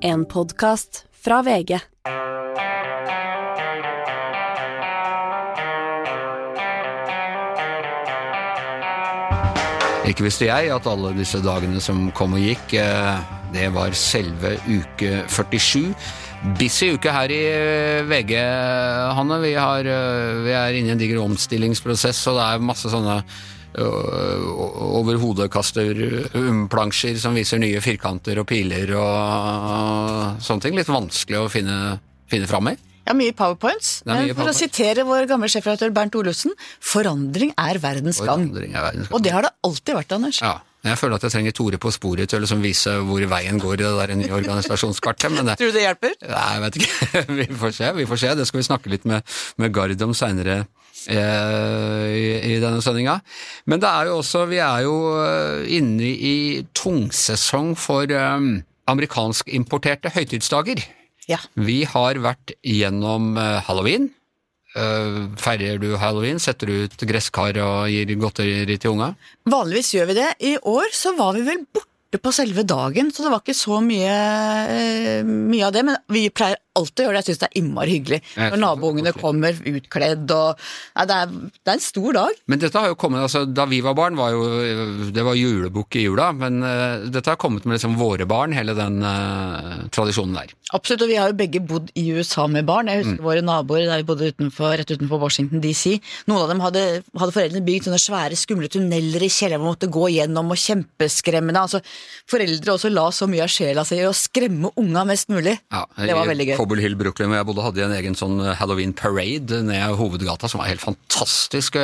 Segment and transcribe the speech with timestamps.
[0.00, 1.74] En podkast fra VG.
[10.06, 13.18] Ikke visste jeg at alle disse dagene som kom og gikk, eh,
[13.52, 15.90] det var selve uke 47.
[16.60, 18.36] Busy uke her i eh, VG,
[19.18, 19.42] Hanne.
[19.42, 23.22] Vi, har, eh, vi er inne i en diger omstillingsprosess, og det er masse sånne
[23.76, 30.76] over hodet-kaster-plansjer som viser nye firkanter og piler og sånne ting.
[30.78, 31.98] Litt vanskelig å finne,
[32.30, 32.76] finne fram i.
[33.08, 34.02] Ja, mye powerpoints.
[34.04, 34.54] Er mye Men for PowerPoint.
[34.54, 38.50] å sitere vår gamle sjefredaktør Bernt Olufsen, forandring er verdens gang.
[39.08, 40.40] Og det har det alltid vært, Anders.
[40.44, 43.58] Ja, jeg føler at jeg trenger Tore på sporet til å liksom vise hvor veien
[43.62, 45.32] går i det der nye organisasjonskartet.
[45.32, 46.18] men det, Tror du det hjelper?
[46.28, 46.90] Nei, jeg vet ikke.
[47.40, 47.92] Vi får se.
[47.96, 48.34] vi får se.
[48.42, 49.24] Det skal vi snakke litt med,
[49.56, 50.68] med Gard om seinere eh,
[51.06, 53.18] i, i denne sendinga.
[53.70, 56.36] Men det er jo også Vi er jo eh, inne i
[56.76, 58.48] tungsesong for eh,
[58.88, 60.82] amerikanskimporterte høytidsdager.
[61.28, 61.38] Ja.
[61.60, 64.08] Vi har vært gjennom eh, halloween.
[64.76, 66.40] Eh, Feirer du halloween?
[66.40, 69.12] Setter du ut gresskar og gir godteri til unga?
[69.48, 70.30] Vanligvis gjør vi det.
[70.40, 73.82] I år så var vi vel borte på selve dagen, så det var ikke så
[73.84, 74.14] mye,
[74.72, 75.84] eh, mye av det.
[75.88, 77.22] Men vi pleier alltid gjør det.
[77.24, 80.62] Jeg syns det er innmari hyggelig når naboungene kommer utkledd og
[80.98, 81.32] Nei, det, er,
[81.64, 82.38] det er en stor dag.
[82.50, 84.42] Men dette har jo kommet, altså Da vi var barn, var jo,
[85.14, 86.30] det var julebukk i jula.
[86.36, 90.54] Men uh, dette har kommet med liksom våre barn, hele den uh, tradisjonen der.
[90.76, 92.88] Absolutt, og vi har jo begge bodd i USA med barn.
[92.92, 93.12] Jeg Mm.
[93.12, 95.94] husker våre naboer der vi bodde utenfor, rett utenfor Washington DC.
[96.28, 96.82] Noen av dem hadde,
[97.16, 101.62] hadde foreldrene bygd sånne svære, skumle tunneler i kjelleren man måtte gå gjennom, og kjempeskremmende.
[101.62, 101.80] Altså,
[102.28, 105.56] foreldre også la så mye av sjela si i å skremme unga mest mulig.
[105.72, 106.56] Ja, det var veldig gøy.
[106.68, 110.50] Cobble Hill, Brooklyn, hvor jeg bodde, hadde de en egen sånn halloween parade ned hovedgata,
[110.52, 111.80] som var helt fantastiske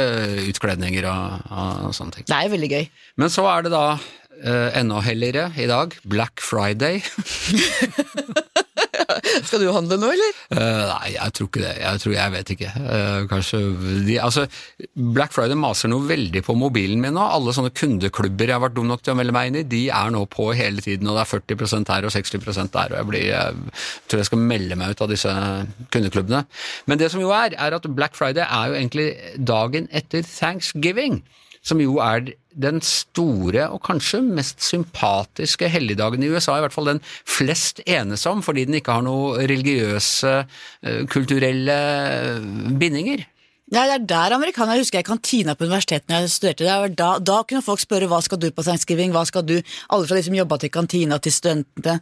[0.50, 1.46] utkledninger og,
[1.88, 2.26] og sånne ting.
[2.28, 2.84] Det er veldig gøy.
[3.16, 7.00] Men så er det da eh, enda helligere i dag, Black Friday.
[9.46, 10.38] Skal du handle nå, eller?
[10.52, 11.72] Uh, nei, jeg tror ikke det.
[11.80, 12.70] Jeg tror, jeg vet ikke.
[12.78, 13.60] Uh, kanskje
[14.06, 14.46] de, altså,
[15.16, 17.24] Black Friday maser noe veldig på mobilen min nå.
[17.36, 19.82] Alle sånne kundeklubber jeg har vært dum nok til å melde meg inn i, de
[19.94, 23.10] er nå på hele tiden, og det er 40% her og 60% der, og jeg
[23.10, 23.78] blir, jeg
[24.08, 25.36] tror jeg skal melde meg ut av disse
[25.94, 26.44] kundeklubbene.
[26.90, 31.22] Men det som jo er, er at Black Friday er jo egentlig dagen etter Thanksgiving.
[31.64, 36.92] Som jo er den store og kanskje mest sympatiske helligdagen i USA, i hvert fall
[36.92, 40.34] den flest enes om, fordi den ikke har noen religiøse,
[40.84, 41.78] eh, kulturelle
[42.78, 43.24] bindinger.
[43.72, 46.66] Ja, det er der amerikanere husker jeg kantina på universitetet når jeg studerte.
[46.68, 46.92] Der.
[46.92, 49.54] Da, da kunne folk spørre hva skal du på thanksgiving, hva skal du?
[49.88, 51.94] Alle fra de som jobba til kantina til studentene.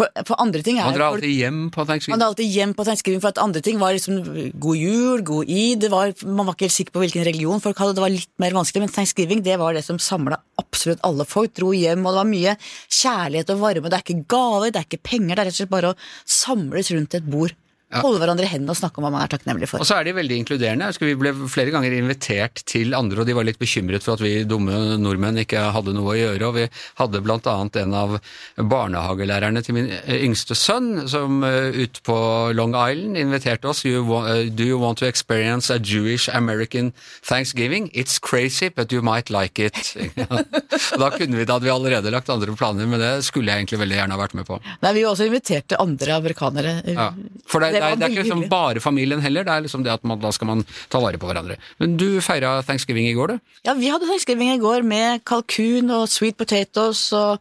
[0.00, 2.88] For, for andre ting er Man drar alltid hjem på Man drar alltid hjem på
[2.88, 4.22] thanksgiving, for at andre ting var liksom
[4.64, 7.98] god jul, god id, var, man var ikke helt sikker på hvilken religion folk hadde,
[8.00, 11.28] det var litt mer vanskelig, men thanksgiving det var det som samla absolutt alle.
[11.28, 12.56] Folk, dro hjem, og det var mye
[12.88, 15.60] kjærlighet og varme, det er ikke gaver, det er ikke penger, det er rett og
[15.60, 15.98] slett bare å
[16.40, 17.59] samles rundt et bord,
[17.92, 19.82] holde hverandre i hendene og snakke om hva man er takknemlig for.
[19.82, 20.90] Og så er de veldig inkluderende.
[21.00, 24.44] Vi ble flere ganger invitert til andre, og de var litt bekymret for at vi
[24.48, 26.48] dumme nordmenn ikke hadde noe å gjøre.
[26.48, 26.66] og Vi
[27.02, 28.16] hadde annet en av
[28.56, 32.16] barnehagelærerne til min eh, yngste sønn, som ut ute på
[32.54, 33.84] Long Island inviterte oss.
[33.84, 36.92] You wa- eh, Do you want to experience a Jewish American
[37.22, 37.90] Thanksgiving?
[37.94, 39.96] It's crazy, but you might like it.
[40.30, 43.64] og da, kunne vi, da hadde vi allerede lagt andre planer, men det skulle jeg
[43.64, 44.60] egentlig veldig gjerne ha vært med på.
[44.82, 46.76] Nei, vi også inviterte andre amerikanere.
[46.86, 47.10] Ja.
[47.50, 49.92] For det, det, er, det er ikke liksom bare familien heller, det er liksom det
[49.96, 51.56] at man, da skal man ta vare på hverandre.
[51.80, 53.52] Men du feira thanksgiving i går, du?
[53.66, 57.40] Ja, vi hadde thanksgiving i går med kalkun og sweet potatoes og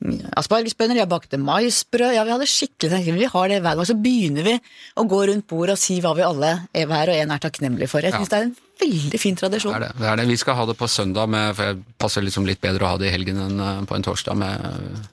[0.00, 3.20] mm, aspargesbønner, jeg bakte maisbrød, ja, vi hadde skikkelig thanksgiving.
[3.26, 4.56] Vi har det hver gang, så begynner vi
[4.96, 7.90] å gå rundt bordet og si hva vi alle er hver og en er takknemlig
[7.92, 8.00] for.
[8.06, 8.18] Jeg Ja.
[8.22, 9.74] synes det er en veldig fin Det tradisjon.
[9.76, 9.90] er det.
[10.00, 10.28] det er det.
[10.30, 12.96] Vi skal ha det på søndag, med, for jeg passer liksom litt bedre å ha
[13.02, 15.04] det i helgen enn eh, på en torsdag med,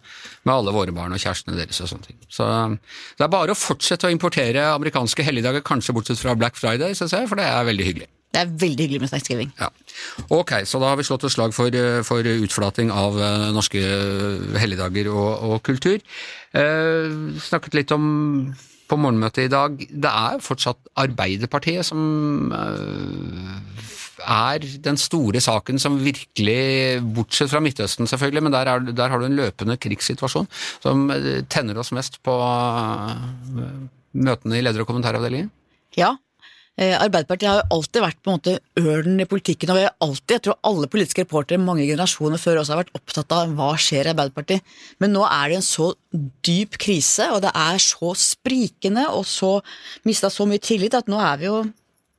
[0.48, 2.20] med alle våre barn og kjærestene deres og sånne ting.
[2.32, 2.46] Så
[3.20, 7.16] det er bare å fortsette å importere amerikanske helligdager, kanskje bortsett fra Black Friday, synes
[7.16, 8.12] jeg, for det er veldig hyggelig.
[8.36, 9.52] Det er veldig hyggelig med thanksgiving.
[9.58, 9.70] Ja.
[10.36, 13.82] Ok, så da har vi slått et slag for, eh, for utflating av eh, norske
[14.62, 16.04] helligdager og, og kultur.
[16.54, 17.16] Eh,
[17.48, 18.10] snakket litt om
[18.88, 23.88] på morgenmøtet i dag, det er fortsatt Arbeiderpartiet som eh,
[24.24, 29.22] er den store saken som virkelig, bortsett fra Midtøsten selvfølgelig, men der, er, der har
[29.22, 30.50] du en løpende krigssituasjon
[30.84, 33.76] som eh, tenner oss mest på eh,
[34.18, 35.52] møtene i leder- og kommentaravdelingen.
[35.98, 36.16] Ja.
[36.78, 39.96] Eh, Arbeiderpartiet har jo alltid vært på en måte ørnen i politikken, og vi har
[40.06, 43.72] alltid, jeg tror alle politiske reportere mange generasjoner før også har vært opptatt av hva
[43.82, 44.78] skjer i Arbeiderpartiet.
[45.02, 45.90] Men nå er det en så
[46.46, 49.58] dyp krise, og det er så sprikende og så
[50.06, 51.64] mista så mye tillit at nå er vi jo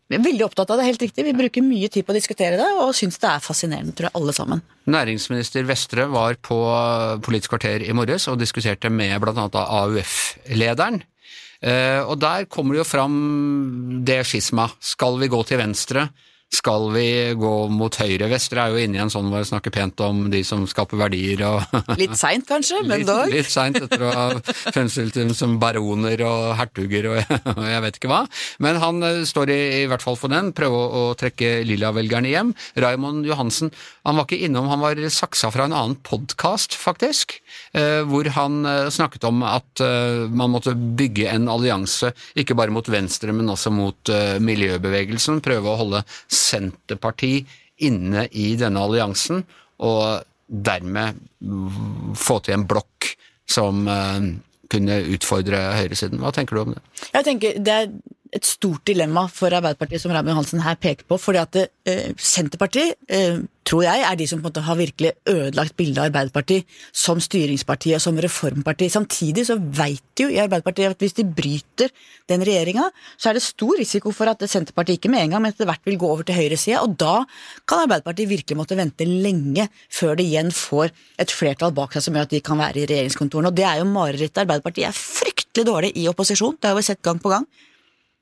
[0.09, 1.25] Vi er veldig opptatt av det, helt riktig.
[1.27, 4.17] Vi bruker mye tid på å diskutere det, og syns det er fascinerende, tror jeg,
[4.17, 4.63] alle sammen.
[4.89, 6.57] Næringsminister Vestre var på
[7.27, 9.45] Politisk kvarter i morges og diskuterte med bl.a.
[9.53, 11.03] AUF-lederen.
[11.61, 13.19] Eh, og der kommer det jo fram
[14.09, 14.71] det skisma.
[14.81, 16.07] Skal vi gå til venstre?
[16.49, 17.05] Skal vi
[17.37, 18.25] gå mot høyre?
[18.33, 20.97] Vestre er jo inne i en sånn hvor jeg snakker pent om de som skaper
[20.97, 23.29] verdier og Litt seint kanskje, men litt, dog.
[23.29, 24.25] litt seint etter å ha
[24.73, 27.35] fremstilt dem som baroner og hertuger og,
[27.75, 28.23] jeg vet ikke hva.
[28.65, 32.33] Men han eh, står i, i hvert fall for den, prøve å, å trekke Lilla-velgerne
[32.33, 32.55] hjem.
[32.81, 33.75] Raymond Johansen
[34.09, 37.37] han var ikke innom, han var saksa fra en annen podkast, faktisk,
[38.09, 42.89] hvor han eh, snakket om at eh, man måtte bygge en allianse, ikke bare mot
[42.89, 45.43] venstre, men også mot eh, miljøbevegelsen.
[45.45, 47.49] Prøve å holde Senterpartiet
[47.85, 49.45] inne i denne alliansen,
[49.85, 51.19] og dermed
[52.17, 53.13] få til en blokk
[53.49, 54.31] som eh,
[54.73, 56.21] kunne utfordre høyresiden.
[56.23, 56.83] Hva tenker du om det?
[57.15, 57.93] Jeg tenker Det er
[58.35, 61.19] et stort dilemma for Arbeiderpartiet, som Raymond Johansen her peker på.
[61.19, 61.57] fordi at
[61.89, 66.01] eh, Senterpartiet, eh, tror jeg, er de som på en måte har virkelig ødelagt bildet
[66.01, 68.89] av Arbeiderpartiet som styringsparti og som reformparti.
[68.93, 71.93] Samtidig så veit de jo i Arbeiderpartiet at hvis de bryter
[72.31, 75.53] den regjeringa, så er det stor risiko for at Senterpartiet ikke med en gang, men
[75.53, 76.83] etter hvert vil gå over til høyresida.
[76.85, 77.23] Og da
[77.69, 82.17] kan Arbeiderpartiet virkelig måtte vente lenge før det igjen får et flertall bak seg som
[82.17, 83.53] gjør at de kan være i regjeringskontorene.
[83.53, 84.45] Og det er jo marerittet.
[84.45, 87.49] Arbeiderpartiet er fryktelig dårlig i opposisjon, det har vi sett gang på gang.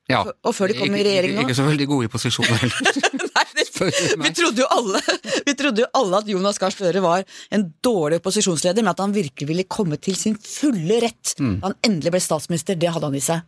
[0.07, 1.41] Ja, Og før de kom i regjering nå?
[1.43, 3.01] ikke så veldig gode i posisjon heller.
[3.37, 3.65] Nei, det,
[4.23, 5.01] vi, trodde jo alle,
[5.45, 9.11] vi trodde jo alle at Jonas Gahr Støre var en dårlig opposisjonsleder, men at han
[9.15, 11.57] virkelig ville komme til sin fulle rett Mm.
[11.61, 12.77] han endelig ble statsminister.
[12.79, 13.43] Det hadde han i seg.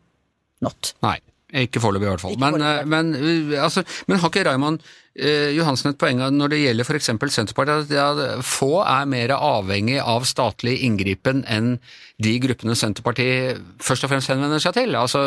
[0.61, 0.91] Not.
[1.01, 1.15] Nei,
[1.49, 2.39] ikke foreløpig i hvert fall.
[2.39, 4.83] Men, eh, men, eh, altså, men har ikke Raymond
[5.15, 7.09] eh, Johansen et poeng når det gjelder f.eks.
[7.33, 11.77] Senterpartiet, at ja, få er mer avhengig av statlig inngripen enn
[12.19, 14.95] de gruppene Senterpartiet først og fremst henvender seg til?
[14.99, 15.21] Altså,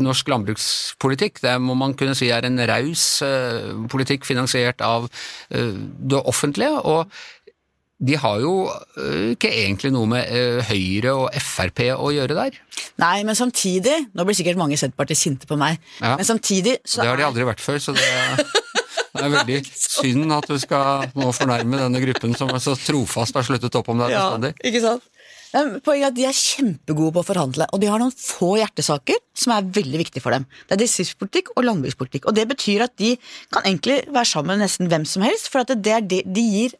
[0.00, 5.10] norsk landbrukspolitikk det må man kunne si er en raus eh, politikk finansiert av
[5.52, 6.80] eh, det offentlige.
[6.80, 7.12] og
[8.00, 8.52] de har jo
[8.96, 12.56] eh, ikke egentlig noe med eh, Høyre og Frp å gjøre der.
[13.00, 16.16] Nei, men samtidig Nå blir sikkert mange i Senterpartiet sinte på meg, Ja.
[16.16, 18.08] men samtidig så Det har de er- aldri vært før, så det,
[19.12, 23.36] det er veldig synd at du skal nå fornærme denne gruppen som er så trofast
[23.36, 24.54] har sluttet opp om deg Ja, bestandig.
[24.64, 25.02] ikke sant?
[25.50, 29.16] Poenget er at De er kjempegode på å forhandle, og de har noen få hjertesaker
[29.34, 30.44] som er veldig viktige for dem.
[30.68, 32.28] Det er distriktspolitikk og landbrukspolitikk.
[32.30, 33.16] og Det betyr at de
[33.50, 36.44] kan egentlig være sammen med nesten hvem som helst, for at det er det, de
[36.54, 36.76] gir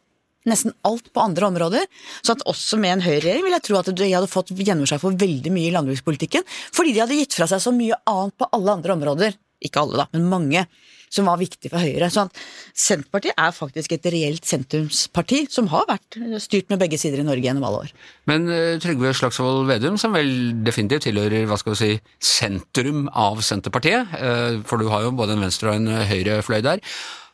[0.49, 1.85] nesten alt på andre områder.
[2.21, 5.17] Så at også med en høyreregjering vil jeg tro at de hadde fått gjennomslag for
[5.17, 8.79] veldig mye i landbrukspolitikken, fordi de hadde gitt fra seg så mye annet på alle
[8.79, 9.39] andre områder.
[9.61, 10.65] Ikke alle, da, men mange.
[11.11, 12.07] Som var viktig for Høyre.
[12.07, 12.37] Så at
[12.71, 17.43] Senterpartiet er faktisk et reelt sentrumsparti som har vært styrt med begge sider i Norge
[17.43, 17.91] gjennom alle år.
[18.31, 20.31] Men eh, Trygve Slagsvold Vedum, som vel
[20.63, 21.91] definitivt tilhører hva skal vi si,
[22.23, 26.45] sentrum av Senterpartiet, eh, for du har jo både en venstre og en høyrefløy høyre
[26.47, 26.85] fløy der,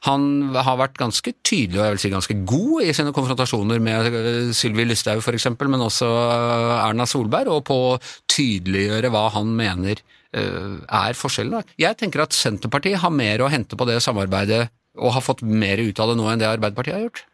[0.05, 4.09] han har vært ganske tydelig og jeg vil si ganske god i sine konfrontasjoner med
[4.11, 7.95] eh, Sylvi Lysthaug f.eks., men også eh, Erna Solberg, og på å
[8.29, 11.65] tydeliggjøre hva han mener eh, er forskjellen.
[11.81, 14.67] Jeg tenker at Senterpartiet har mer å hente på det samarbeidet
[14.97, 17.25] og har fått mer ut av det nå enn det Arbeiderpartiet har gjort.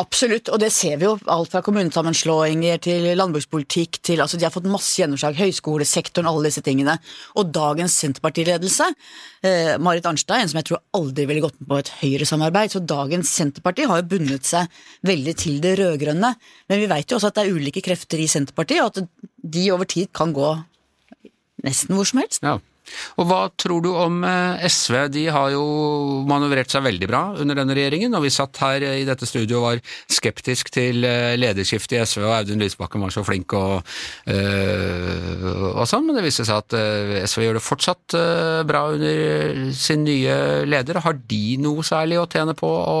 [0.00, 1.16] Absolutt, og det ser vi jo.
[1.30, 5.38] Alt fra kommunesammenslåinger til landbrukspolitikk til altså De har fått masse gjennomslag.
[5.38, 6.96] Høyskolesektoren, alle disse tingene.
[7.40, 8.88] Og dagens Senterpartiledelse,
[9.42, 12.84] eh, Marit Arnstad, en som jeg tror aldri ville gått med på et Høyre-samarbeid, så
[12.84, 16.34] dagens Senterparti har jo bundet seg veldig til det rød-grønne.
[16.68, 19.08] Men vi vet jo også at det er ulike krefter i Senterpartiet, og at
[19.42, 20.54] de over tid kan gå
[21.66, 22.42] nesten hvor som helst.
[22.44, 22.58] Ja.
[23.20, 24.96] Og hva tror du om eh, SV?
[25.14, 25.64] De har jo
[26.28, 29.66] manøvrert seg veldig bra under denne regjeringen, og vi satt her i dette studioet og
[29.66, 33.80] var skeptisk til eh, lederskiftet i SV, og Audun Lysbakken var så flink og,
[34.30, 38.16] og sånn, men det viste seg at SV gjør det fortsatt
[38.68, 41.00] bra under sin nye leder.
[41.04, 42.98] Har de noe særlig å tjene på å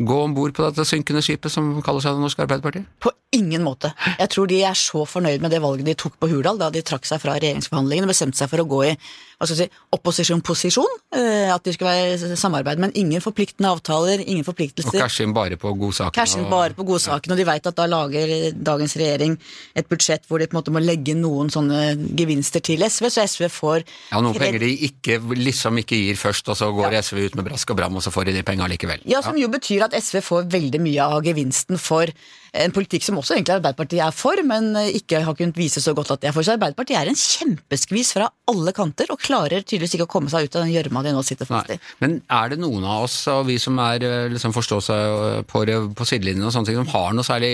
[0.00, 2.86] gå om bord på dette synkende skipet som kaller seg Det norske Arbeiderpartiet?
[3.00, 3.92] På ingen måte.
[4.18, 6.82] Jeg tror de er så fornøyd med det valget de tok på Hurdal da de
[6.82, 8.94] trakk seg fra regjeringsforhandlingene og bestemte seg for å gå i
[9.40, 10.96] hva skal jeg si, opposisjon-posisjon.
[11.16, 15.00] eh, At de skulle være samarbeid, men ingen forpliktende avtaler, ingen Og forpliktelser.
[15.00, 16.12] cashe inn bare på godsaken.
[16.12, 19.38] Cashen og- bare på godsaken, og de vet at da lager dagens regjering
[19.74, 23.22] et budsjett hvor de på en måte må legge noen sånne gevinster til SV, så
[23.24, 27.24] SV får Ja, noen penger de ikke, liksom ikke gir først, og så går SV
[27.26, 29.00] ut med brask og bram, og så får de de penga likevel.
[29.06, 32.10] Ja, som jo betyr at SV får veldig mye av gevinsten for
[32.52, 36.14] en politikk som også egentlig Arbeiderpartiet er for, men ikke har kunnet vise så godt
[36.14, 36.46] at de er for.
[36.46, 40.48] Så Arbeiderpartiet er en kjempeskvis fra alle kanter, og klarer tydeligvis ikke å komme seg
[40.48, 41.78] ut av den gjørma de nå sitter fast i.
[42.02, 45.64] Men er det noen av oss, og vi som er liksom forstår seg på,
[45.96, 47.52] på sidelinjen og sånne ting, som har noe særlig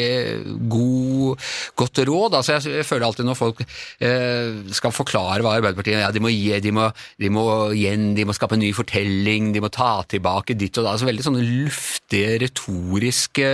[0.73, 1.47] god,
[1.83, 2.39] godt råd?
[2.41, 6.55] Altså jeg, føler alltid når folk eh, skal forklare hva Arbeiderpartiet ja, de må gi,
[6.63, 6.89] de må,
[7.21, 10.87] de må igjen, de må skape en ny fortelling, de må ta tilbake ditt og
[10.87, 10.95] da.
[10.97, 13.51] Altså veldig sånne luftige, retoriske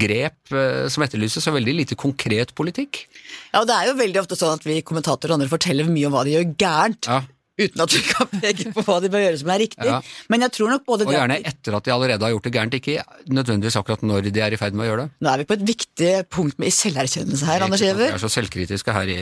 [0.00, 0.59] grep eh,
[0.92, 3.04] som etterlyses, og veldig lite konkret politikk.
[3.50, 6.08] Ja, og det er jo veldig ofte sånn at vi kommentatorer og andre forteller mye
[6.08, 7.10] om hva de gjør gærent.
[7.10, 7.22] Ja.
[7.60, 9.88] Uten at vi kan peke på hva de bør gjøre som er riktig.
[9.88, 9.98] Ja.
[10.32, 12.76] Men jeg tror nok både Og gjerne etter at de allerede har gjort det gærent,
[12.78, 15.14] ikke nødvendigvis akkurat når de er i ferd med å gjøre det.
[15.26, 18.32] Nå er vi på et viktig punkt med i selverkjennelse her, Anders Vi er så
[18.32, 19.18] selvkritiske her i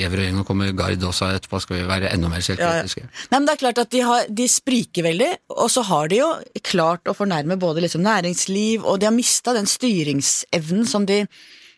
[0.00, 2.48] Gjevrøyen, og kommer Gard også etterpå, skal vi være enda mer Ja, ja.
[2.50, 3.10] selvkritiske.
[3.30, 6.22] Nei, men det er klart at de, har, de spriker veldig, og så har de
[6.22, 6.32] jo
[6.66, 11.24] klart å fornærme både liksom næringsliv, og de har mista den styringsevnen som de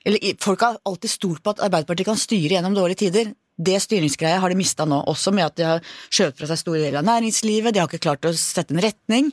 [0.09, 3.33] eller Folk har alltid stolt på at Arbeiderpartiet kan styre gjennom dårlige tider.
[3.59, 6.83] Det styringsgreia har de mista nå, også med at de har skjøvet fra seg store
[6.85, 7.75] deler av næringslivet.
[7.75, 9.33] De har ikke klart å sette en retning.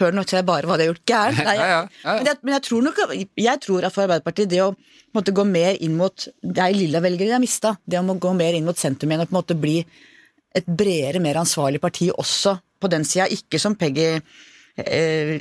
[0.00, 1.42] Hør nå til bare hva de har gjort gærent.
[1.44, 2.14] Ja, ja, ja.
[2.16, 3.00] Men, jeg, men jeg tror nok
[3.36, 4.70] Jeg tror at for Arbeiderpartiet det å
[5.16, 7.74] måte, gå mer inn mot er lilla velgere de har mista.
[7.84, 9.76] Det å gå mer inn mot sentrum igjen og på en måte bli
[10.56, 13.28] et bredere, mer ansvarlig parti også på den sida.
[13.28, 14.14] Ikke som Peggy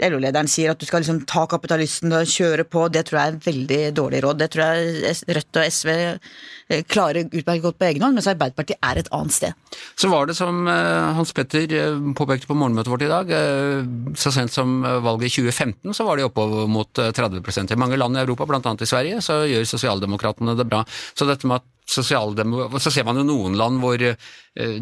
[0.10, 2.88] LO-lederen sier, at du skal liksom ta kapitalisten og kjøre på.
[2.94, 4.42] Det tror jeg er et veldig dårlig råd.
[4.42, 8.80] Det tror jeg Rødt og SV eh, klarer utmerket godt på egen hånd, mens Arbeiderpartiet
[8.86, 9.80] er et annet sted.
[10.00, 13.90] Så var det som eh, Hans Petter eh, påpekte på morgenmøtet vårt i dag, eh,
[14.20, 17.80] så sent som eh, valget i 2015 så var de oppover mot eh, 30% I
[17.80, 18.62] mange land i Europa, bl.a.
[18.62, 20.84] i Sverige, så gjør sosialdemokratene det bra.
[21.14, 24.16] Så dette med at så ser man jo noen land hvor eh,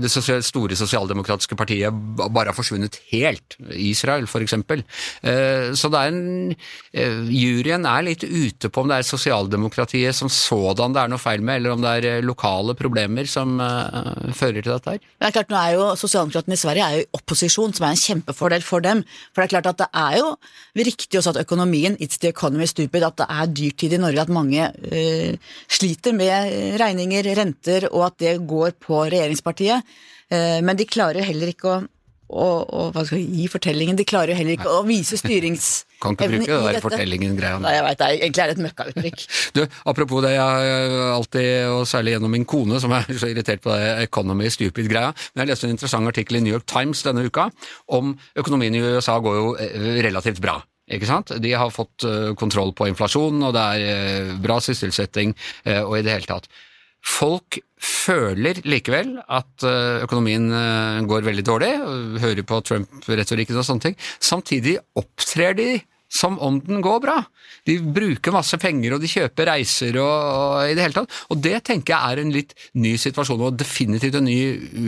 [0.01, 3.57] det store sosialdemokratiske partiet bare har forsvunnet helt.
[3.71, 4.83] Israel, eksempel.
[5.21, 6.55] Eh, Så det er en
[6.93, 11.21] eh, Juryen er litt ute på om det er sosialdemokratiet som sådan det er noe
[11.21, 14.99] feil med, eller om det er lokale problemer som fører til dette her.
[14.99, 17.95] Det er klart, nå er jo Sosialdemokratene i Sverige er jo i opposisjon, som er
[17.95, 19.03] en kjempefordel for dem.
[19.33, 20.29] For det er klart at det er jo
[20.77, 24.33] riktig også at økonomien, it's the economy stupid, at det er dyrtid i Norge, at
[24.33, 25.37] mange eh,
[25.69, 29.85] sliter med eh, regninger, renter, og at det går på regjeringspartiet.
[30.29, 31.75] Eh, men de klarer heller ikke å,
[32.27, 35.85] å, å hva skal jeg, gi fortellingen, de klarer jo heller ikke å vise styringsevne
[36.03, 37.59] Kan ikke bruke det der fortellingen-greia.
[37.63, 39.27] Nei, jeg vet det, egentlig er det et møkkauttrykk.
[39.57, 43.73] Du, apropos det, jeg alltid, og særlig gjennom min kone, som er så irritert på
[43.73, 47.47] det economy stupid-greia, men jeg leste en interessant artikkel i New York Times denne uka
[47.97, 50.59] om økonomien i USA går jo eh, relativt bra.
[50.87, 51.33] Ikke sant?
[51.43, 55.33] De har fått eh, kontroll på inflasjonen, og det er bra sysselsetting,
[55.81, 56.51] og i det hele tatt.
[57.05, 61.73] Folk føler likevel at eh, økonomien eh, går veldig dårlig,
[62.23, 63.99] hører på Trump-retorikken og sånne ting.
[64.23, 65.69] Samtidig opptrer de
[66.07, 67.17] som om den går bra.
[67.67, 71.15] De bruker masse penger, og de kjøper reiser og, og i det hele tatt.
[71.33, 74.39] Og det tenker jeg er en litt ny situasjon, og definitivt en ny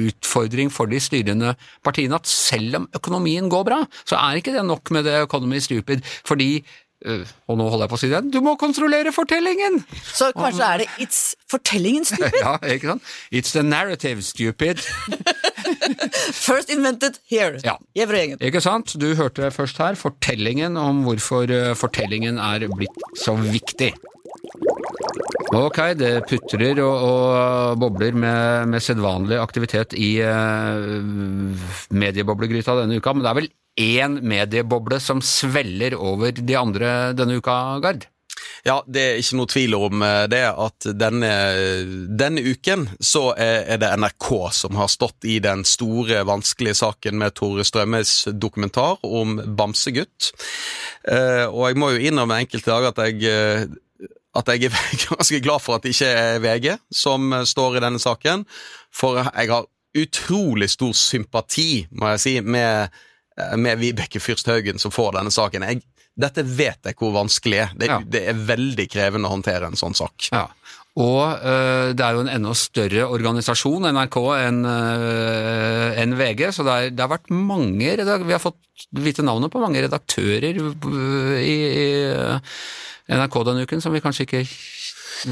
[0.08, 2.20] utfordring for de styrende partiene.
[2.20, 6.06] At selv om økonomien går bra, så er ikke det nok med det Economy Stupid.
[6.28, 6.54] Fordi
[7.00, 9.80] og nå holder jeg på å si det du må kontrollere fortellingen!
[10.12, 12.36] Så kanskje er det it's fortellingen stupid?
[12.44, 13.14] Ja, ikke sant?
[13.32, 14.84] It's the narrative, stupid.
[16.50, 17.60] First invented here.
[17.64, 17.78] Ja.
[17.96, 18.98] Ikke sant?
[19.00, 23.94] Du hørte det først her, fortellingen om hvorfor eh, fortellingen er blitt så viktig.
[25.56, 31.00] Ok, det putrer og, og bobler med, med sedvanlig aktivitet i uh,
[31.90, 37.40] medieboblegryta denne uka, men det er vel én medieboble som sveller over de andre denne
[37.40, 38.08] uka, Gard?
[38.68, 41.32] Ja, det er ikke noe tvil om eh, det at denne,
[42.20, 47.36] denne uken så er det NRK som har stått i den store, vanskelige saken med
[47.40, 50.32] Tore Strømmes dokumentar om Bamsegutt.
[51.08, 53.70] Eh, Og jeg må jo innrømme enkelte dager at jeg eh,
[54.38, 54.76] at jeg er
[55.10, 58.46] ganske glad for at det ikke er VG som står i denne saken.
[58.94, 59.66] For jeg har
[59.98, 62.94] utrolig stor sympati, må jeg si, med,
[63.58, 65.66] med Vibeke Fyrsthaugen som får denne saken.
[65.68, 65.84] Jeg,
[66.20, 67.76] dette vet jeg hvor vanskelig er.
[67.80, 68.00] Det, Ja.
[68.04, 70.30] det er veldig krevende å håndtere en sånn sak.
[70.34, 70.48] Ja.
[71.00, 76.66] Og øh, det er jo en enda større organisasjon, NRK, enn øh, en VG, så
[76.68, 77.94] det, er, det har vært mange
[78.26, 81.58] Vi har fått vite navnet på mange redaktører i, i
[83.16, 84.44] NRK denne uken som vi kanskje ikke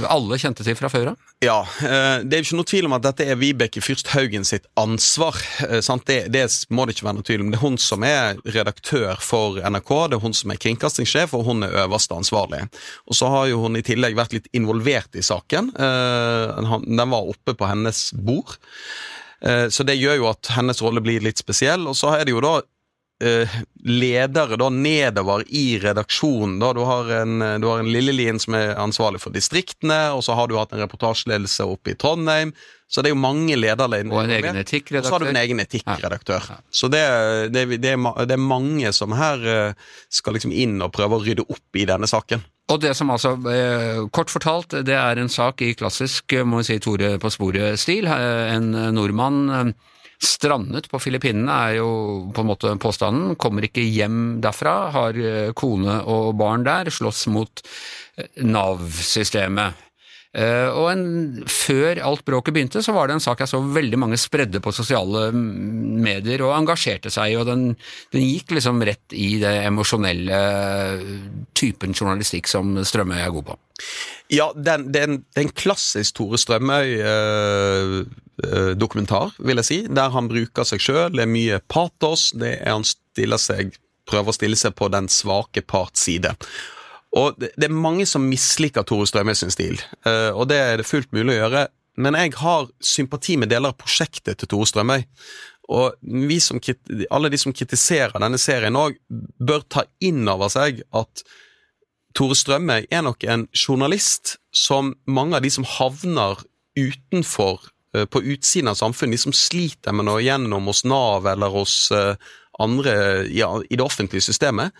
[0.10, 1.18] alle kjente til fra før av.
[1.44, 4.44] Ja, eh, Det er jo ikke noe tvil om at dette er Vibeke Fyrst Haugen
[4.46, 5.38] sitt ansvar.
[5.68, 5.80] eh?
[6.06, 7.52] Det, det må det ikke være noe tvil om.
[7.52, 11.46] Det er hun som er redaktør for NRK, det er hun som er kringkastingssjef, og
[11.46, 12.64] hun er øverste ansvarlig.
[13.08, 15.72] Og så har jo hun i tillegg vært litt involvert i saken.
[15.78, 18.58] Eh, Den var oppe på hennes bord.
[19.70, 21.84] Så det gjør jo at hennes rolle blir litt spesiell.
[21.88, 22.56] Og så er det jo da
[23.88, 26.60] ledere da nedover i redaksjonen.
[26.60, 26.74] Da.
[26.74, 30.36] Du har en, eh, du har en Lillelien som er ansvarlig for distriktene, og så
[30.38, 32.54] har du hatt en reportasjeledelse oppe i Trondheim.
[32.88, 34.14] Så det er jo mange lederledere.
[34.14, 35.00] Og en egen etikkredaktør.
[35.00, 36.46] Og så har du en egen etikkredaktør.
[36.50, 36.60] Ja.
[36.72, 37.02] Så det,
[37.52, 39.74] det, det, er, det, er, mange som her eh,
[40.10, 42.46] skal liksom inn og prøve å rydde opp i denne saken.
[42.72, 46.70] Og det som altså, eh, Kort fortalt, det er en sak i klassisk må vi
[46.70, 48.08] si, Tore på sporet-stil.
[48.08, 49.74] En nordmann
[50.24, 51.90] strandet på Filippinene, er jo
[52.34, 53.36] på en måte påstanden.
[53.40, 55.20] Kommer ikke hjem derfra, har
[55.58, 57.62] kone og barn der, slåss mot
[58.42, 59.84] Nav-systemet.
[60.38, 61.06] Uh, og en,
[61.50, 64.74] Før alt bråket begynte, så var det en sak jeg så veldig mange spredde på
[64.76, 67.72] sosiale medier og engasjerte seg i, og den,
[68.14, 70.42] den gikk liksom rett i det emosjonelle
[71.58, 73.58] typen journalistikk som Strømøy er god på.
[74.34, 75.08] Ja, det er
[75.40, 81.12] en klassisk Tore Strømøy-dokumentar, uh, uh, vil jeg si, der han bruker seg sjøl.
[81.16, 83.64] Det er mye patos, det er han stiller seg,
[84.10, 86.32] prøver å stille seg på den svake parts side.
[87.18, 90.90] Og det, er mange som misliker Tore Strømøy sin stil, uh, og det er det
[90.90, 91.62] fullt mulig å gjøre.
[91.98, 95.02] Men jeg har sympati med deler av prosjektet til Tore Strømøy.
[95.68, 95.98] Og
[97.12, 101.24] alle de som kritiserer denne serien òg, bør ta inn over seg at
[102.18, 106.40] Tore Strømme er nok en journalist som mange av de som havner
[106.78, 111.54] utenfor, uh, på utsiden av samfunnet, de som sliter med noe gjennom hos Nav eller
[111.54, 112.16] hos uh,
[112.58, 114.74] andre ja, i det offentlige systemet,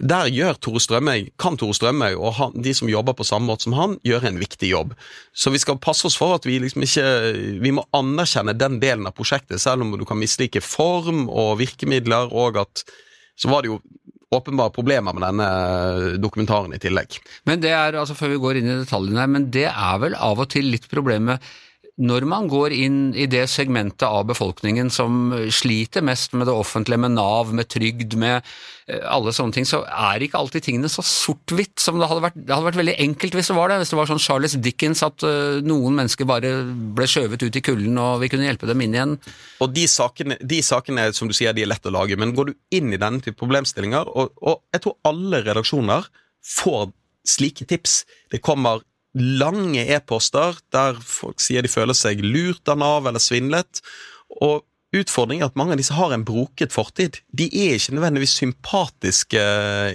[0.00, 3.66] der gjør Tore Strømøy, kan Tore Strømøy og han, de som jobber på samme måte
[3.66, 4.94] som han, gjøre en viktig jobb.
[5.34, 7.04] Så vi skal passe oss for at vi liksom ikke
[7.62, 12.32] Vi må anerkjenne den delen av prosjektet, selv om du kan mislike form og virkemidler,
[12.32, 12.86] og at
[13.36, 13.80] Så var det jo
[14.34, 17.18] åpenbare problemer med denne dokumentaren i tillegg.
[17.46, 20.18] Men det er, altså før vi går inn i detaljene her, men det er vel
[20.18, 21.44] av og til litt problemet
[21.96, 27.00] når man går inn i det segmentet av befolkningen som sliter mest med det offentlige,
[27.00, 31.00] med Nav, med trygd, med eh, alle sånne ting, så er ikke alltid tingene så
[31.00, 32.36] sort-hvitt som det hadde vært.
[32.36, 33.78] Det hadde vært veldig enkelt hvis det var det.
[33.80, 36.50] Hvis det var sånn Charles Dickens at uh, noen mennesker bare
[36.98, 39.16] ble skjøvet ut i kulden og vi kunne hjelpe dem inn igjen.
[39.64, 42.50] Og de sakene, de sakene som du sier, de er lett å lage, men går
[42.50, 46.10] du inn i denne type problemstillinger, og, og jeg tror alle redaksjoner
[46.44, 46.90] får
[47.26, 48.02] slike tips.
[48.32, 48.84] Det kommer
[49.16, 53.80] lange e-poster der folk sier de føler seg lurt av Nav eller svindlet.
[54.44, 54.64] Og
[54.96, 57.20] utfordringen er at mange av disse har en broket fortid.
[57.34, 59.44] De er ikke nødvendigvis sympatiske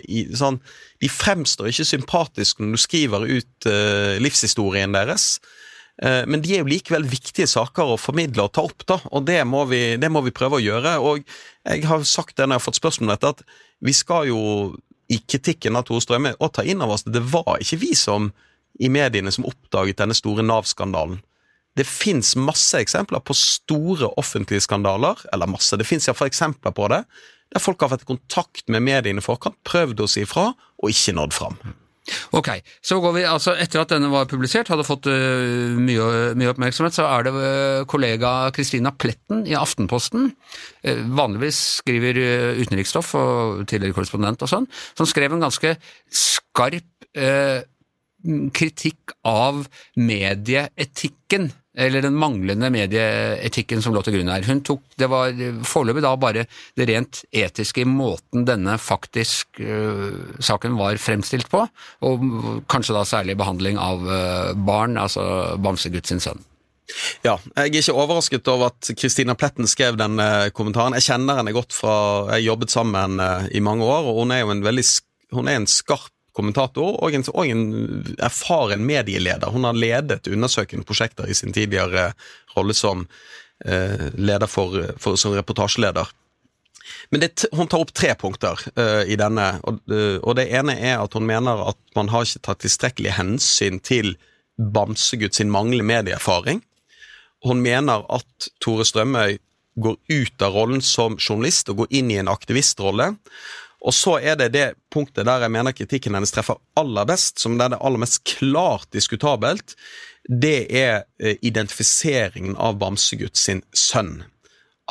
[0.09, 0.59] i, sånn,
[1.01, 5.39] De fremstår ikke sympatiske når du skriver ut uh, livshistorien deres.
[6.01, 9.25] Uh, men de er jo likevel viktige saker å formidle og ta opp, da, og
[9.29, 10.97] det må, vi, det må vi prøve å gjøre.
[11.01, 11.25] Og
[11.65, 14.41] jeg har sagt det når jeg har fått spørsmål om dette, at vi skal jo
[15.11, 17.91] i kritikken av Tore Strømme og ta inn over oss at det var ikke vi
[17.97, 18.29] som
[18.79, 21.19] i mediene som oppdaget denne store Nav-skandalen.
[21.77, 26.89] Det fins masse eksempler på store offentlige skandaler, eller masse, det fins iallfall eksempler på
[26.91, 27.05] det,
[27.51, 30.91] der folk har vært i kontakt med mediene i forkant, prøvd å si ifra, og
[30.91, 31.59] ikke nådd fram.
[32.35, 32.49] Ok,
[32.83, 36.95] så går vi, altså Etter at denne var publisert, hadde fått uh, mye, mye, oppmerksomhet,
[36.97, 40.31] så er det uh, kollega Kristina Pletten i Aftenposten,
[40.87, 42.19] uh, vanligvis skriver
[42.57, 45.75] utenriksstoff og tidligere korrespondent og sånn, som skrev en ganske
[46.09, 46.87] skarp
[48.53, 49.65] kritikk av
[49.99, 54.43] medieetikken, eller den manglende medieetikken som lå til grunn her.
[54.43, 55.31] Hun tok, Det var
[55.67, 61.63] foreløpig da bare det rent etiske i måten denne faktisk uh, saken var fremstilt på,
[62.03, 62.29] og
[62.71, 66.43] kanskje da særlig behandling av uh, barn, altså Bamsegutt sin sønn.
[67.23, 70.97] Ja, jeg er ikke overrasket over at Kristina Pletten skrev den uh, kommentaren.
[70.99, 71.95] Jeg kjenner henne godt fra
[72.35, 73.15] Jeg jobbet sammen
[73.47, 74.83] i mange år, og hun er jo en veldig
[75.31, 77.65] hun er en skarp kommentator og en, og en,
[78.23, 79.51] erfaren medieleder.
[79.51, 82.11] Hun har ledet undersøkende prosjekter i sin tidligere
[82.55, 83.05] rolle som
[83.65, 86.11] eh, for, for, som reportasjeleder.
[87.11, 90.75] Men det, hun tar opp tre punkter uh, i denne, og, uh, og, det ene
[90.79, 94.15] er at hun mener at man har ikke tatt tilstrekkelig hensyn til
[94.57, 96.61] Bamsegutt sin manglende medieerfaring.
[97.45, 99.39] Hun mener at Tore Strømøy
[99.81, 103.13] går ut av rollen som journalist og går inn i en aktivistrolle.
[103.81, 107.57] Og så er det det punktet der jeg mener kritikken hennes treffer aller best, som
[107.57, 109.75] er det aller mest klart diskutabelt.
[110.29, 114.19] Det er eh, identifiseringen av Bamsegutt sin sønn.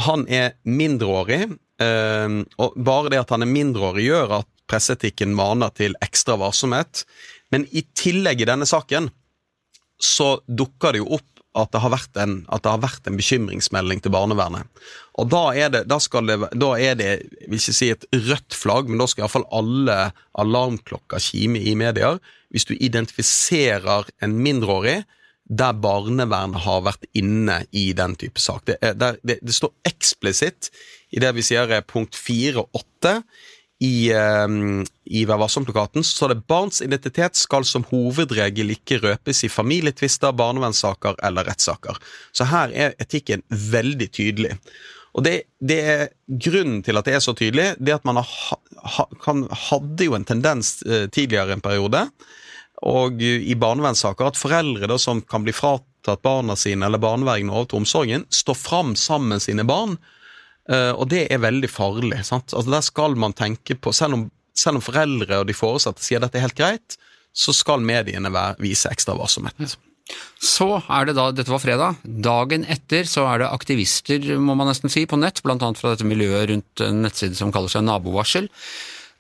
[0.07, 1.45] Han er mindreårig,
[1.83, 7.05] eh, og bare det at han er mindreårig gjør at presseetikken maner til ekstra varsomhet.
[7.55, 9.11] Men i tillegg i denne saken
[10.01, 14.69] så dukker det jo opp at det, har vært en, vært en bekymringsmelding til barnevernet.
[15.19, 17.11] Og Da er det, da det, da er det
[17.49, 19.99] vil ikke si et rødt flagg, men da skal iallfall alle
[20.39, 22.21] alarmklokker kime i medier.
[22.51, 25.03] Hvis du identifiserer en mindreårig
[25.51, 28.63] der barnevernet har vært inne i den type sak.
[28.69, 30.71] Det, er, det, det står eksplisitt
[31.11, 33.17] i det vi sier er punkt fire og åtte
[33.81, 39.53] i, um, i Vær varsom-plakaten står det barns identitet skal som hovedregel ikke røpes i
[39.53, 41.97] familietvister, barnevernssaker eller rettssaker.
[42.37, 44.59] Så her er etikken veldig tydelig.
[45.17, 48.21] Og det, det, er Grunnen til at det er så tydelig, det er at man
[48.21, 48.61] ha,
[48.99, 52.05] ha, kan, hadde jo en tendens eh, tidligere en periode,
[52.87, 57.53] og uh, i barnevernssaker, at foreldre da, som kan bli fratatt barna sine eller barnevergene
[57.53, 59.99] over til omsorgen, står fram sammen med sine barn
[60.71, 62.21] og det er veldig farlig.
[62.29, 62.53] sant?
[62.55, 66.23] Altså Der skal man tenke på Selv om, selv om foreldre og de foresatte sier
[66.23, 66.99] dette er helt greit,
[67.33, 69.77] så skal mediene være, vise ekstra varsomhet.
[70.41, 72.01] Så er det da, Dette var fredag.
[72.03, 75.59] Dagen etter så er det aktivister må man nesten si, på nett, bl.a.
[75.79, 78.49] fra dette miljøet rundt en nettside som kaller seg Nabovarsel,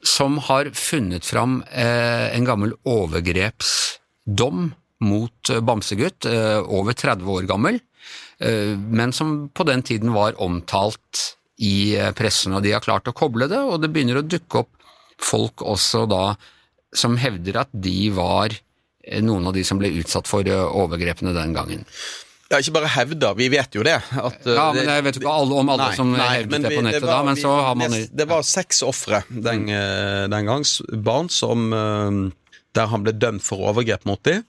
[0.06, 4.70] som har funnet fram eh, en gammel overgrepsdom
[5.04, 7.89] mot Bamsegutt, eh, over 30 år gammel, eh,
[8.40, 11.24] men som på den tiden var omtalt
[11.60, 14.64] i eh, pressen, og de har klart å koble det, og det begynner å dukke
[14.64, 14.72] opp
[15.20, 16.24] folk også da
[16.96, 21.36] som hevder at de var eh, noen av de som ble utsatt for eh, overgrepene
[21.36, 21.84] den gangen.
[22.50, 24.00] Ja, Ikke bare hevder, vi vet jo det.
[24.10, 26.72] At, ja, men Jeg vet jo ikke alle, om alle nei, som nei, hevdet det
[26.72, 29.68] på nettet, det var, da, men så har man Det var seks ofre den,
[30.32, 34.42] den gangs, barn som der han ble dømt for overgrep mot dem.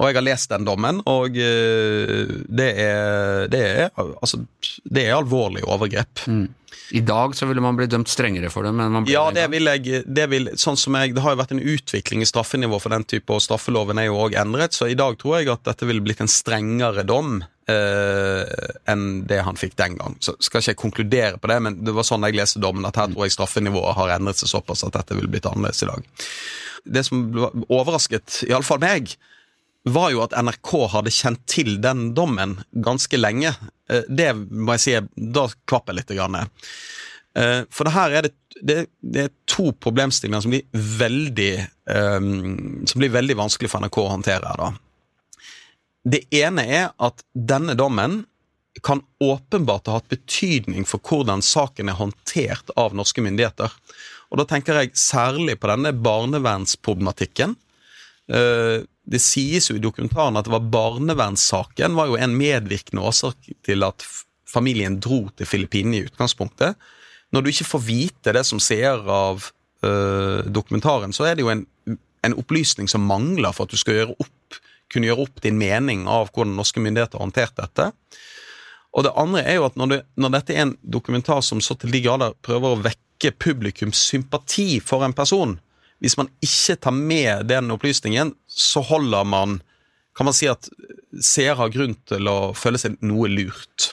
[0.00, 4.40] Og jeg har lest den dommen, og det er, det er, altså,
[4.88, 6.24] det er alvorlig overgrep.
[6.24, 6.46] Mm.
[6.90, 10.02] I dag så ville man bli dømt strengere for det, men Ja, det vil jeg
[10.06, 13.06] det, vil, sånn som jeg, det har jo vært en utvikling i straffenivå for den
[13.06, 16.02] type, og straffeloven er jo òg endret, så i dag tror jeg at dette ville
[16.02, 17.38] blitt en strengere dom
[17.70, 20.18] eh, enn det han fikk den gang.
[20.24, 22.98] Så skal ikke jeg konkludere på det, men det var sånn jeg leste dommen, at
[22.98, 26.10] her tror jeg straffenivået har endret seg såpass at dette ville blitt annerledes i dag.
[26.90, 27.26] Det som
[27.68, 29.14] overrasket iallfall meg,
[29.88, 33.54] var jo at NRK hadde kjent til den dommen ganske lenge.
[33.90, 36.12] Eh, det må jeg si, da kvapp jeg litt.
[37.38, 41.52] Eh, for det her er det, det, det er to problemstillinger som blir veldig
[41.86, 44.52] um, Som blir veldig vanskelig for NRK å håndtere.
[44.60, 44.72] Da.
[46.04, 48.24] Det ene er at denne dommen
[48.86, 53.72] kan åpenbart ha hatt betydning for hvordan saken er håndtert av norske myndigheter.
[54.30, 57.56] Og Da tenker jeg særlig på denne barnevernsproblematikken.
[59.10, 63.86] Det sies jo i dokumentaren at det var barnevernssaken var jo en medvirkende årsak til
[63.86, 64.04] at
[64.50, 66.78] familien dro til Filippinene i utgangspunktet.
[67.34, 69.50] Når du ikke får vite det som seer av
[69.86, 71.64] øh, dokumentaren, så er det jo en,
[72.26, 76.06] en, opplysning som mangler for at du skal gjøre opp, kunne gjøre opp din mening
[76.10, 77.90] av hvordan norske myndigheter har håndtert dette.
[78.90, 81.76] Og det andre er jo at når, det, når dette er en dokumentar som så
[81.78, 85.58] til de grader prøver å vekke publikums sympati for en person,
[86.00, 89.60] hvis man ikke tar med den opplysningen, så holder man
[90.16, 90.66] Kan man si at
[91.22, 93.92] seere har grunn til å føle seg noe lurt.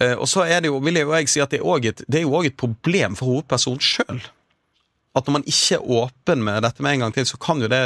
[0.00, 2.48] Eh, og så er det jo, vil jeg jo si at det er, jo òg
[2.48, 4.22] et problem for hovedpersonen sjøl.
[5.16, 7.70] At når man ikke er åpen med dette med en gang til, så kan jo
[7.70, 7.84] det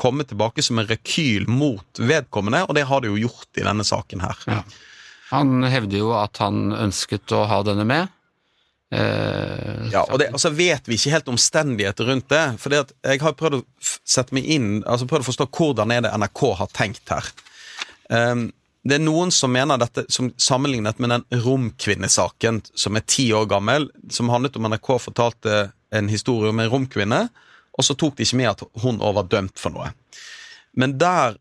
[0.00, 3.84] komme tilbake som en rekyl mot vedkommende, og det har det jo gjort i denne
[3.86, 4.44] saken her.
[4.50, 4.60] Ja.
[5.32, 8.12] Han hevder jo at han ønsket å ha denne med,
[8.94, 12.42] ja, og, det, og, så vet vi ikke helt omstendigheter rundt det.
[12.62, 13.64] For jeg har prøvd å
[14.06, 17.30] sette meg inn, altså prøvd å forstå hvordan er det NRK har tenkt her.
[18.12, 18.50] Um,
[18.84, 23.48] det er noen som mener dette som sammenlignet med den romkvinnesaken som er ti år
[23.48, 27.22] gammel, som handlet om NRK fortalte en historie om en romkvinne,
[27.74, 29.88] og så tok de ikke med at hun var dømt for noe.
[30.76, 31.38] Men der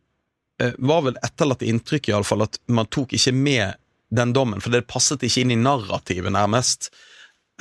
[0.61, 3.75] eh, var vel etterlatt inntrykk i alle fall at man tok ikke med
[4.13, 6.93] den dommen, for det passet ikke inn i narrativet, nærmest.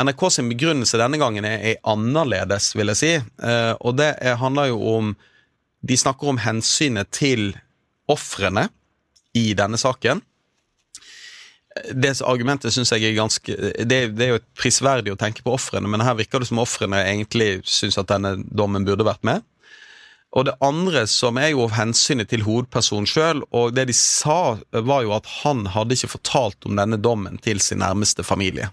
[0.01, 3.13] NRK sin begrunnelse denne gangen er, er annerledes, vil jeg si.
[3.21, 5.15] Eh, og det er, handler jo om
[5.83, 7.57] De snakker om hensynet til
[8.07, 8.69] ofrene
[9.35, 10.21] i denne saken.
[11.91, 15.89] Det argumentet syns jeg er ganske det, det, er jo prisverdig å tenke på ofrene,
[15.91, 19.43] men her virker det som ofrene egentlig syns at denne dommen burde vært med.
[20.33, 25.03] Og det andre som er jo hensynet til hovedpersonen sjøl, og det de sa, var
[25.05, 28.71] jo at han hadde ikke fortalt om denne dommen til sin nærmeste familie.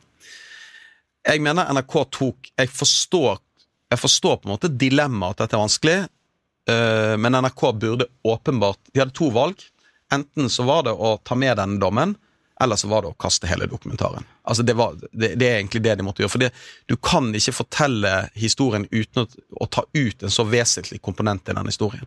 [1.30, 3.38] Jeg mener NRK tok Jeg forstår,
[3.94, 5.98] jeg forstår på en måte dilemmaet at dette er vanskelig,
[6.72, 9.62] uh, men NRK burde åpenbart De hadde to valg.
[10.14, 12.16] Enten så var det å ta med denne dommen,
[12.64, 14.26] eller så var det å kaste hele dokumentaren.
[14.44, 16.34] Altså det, var, det, det er egentlig det de måtte gjøre.
[16.34, 16.44] For
[16.92, 19.28] du kan ikke fortelle historien uten å,
[19.64, 22.04] å, ta ut en så vesentlig komponent i den historien.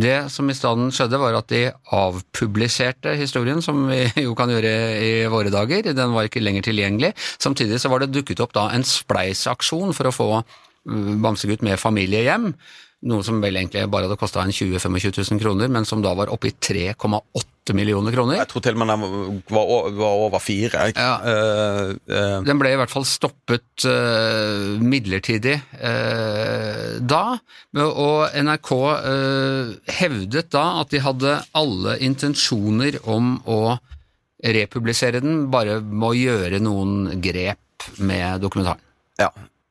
[0.00, 1.64] Det som i stedet skjedde, var at de
[1.96, 5.92] avpubliserte historien, som vi jo kan gjøre i våre dager.
[5.92, 7.12] Den var ikke lenger tilgjengelig.
[7.36, 11.80] Samtidig så var det dukket opp da en spleisaksjon for å få uh, Bamsegutt med
[11.82, 12.54] familie hjem.
[13.10, 14.96] Noe som vel egentlig bare hadde kosta 20 25
[15.34, 18.38] 000 kroner, men som da var oppe i 3,8 åtte millioner kroner.
[18.40, 20.90] Jeg tror til og med den var, var over fire.
[20.96, 21.12] Ja.
[21.22, 22.42] Uh, uh.
[22.46, 25.60] Den ble i hvert fall stoppet uh, midlertidig
[27.00, 27.22] da,
[27.80, 28.70] og NRK
[30.00, 33.78] hevdet da at de hadde alle intensjoner om å
[34.40, 38.82] republisere den, bare med å gjøre noen grep med dokumentaren.
[39.20, 39.30] Ja,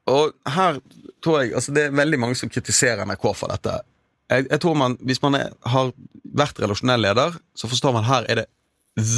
[0.09, 0.79] og her
[1.23, 3.79] tror jeg altså Det er veldig mange som kritiserer NRK for dette.
[4.29, 5.91] Jeg, jeg tror man, Hvis man er, har
[6.23, 8.49] vært relasjonell leder, så forstår man her er det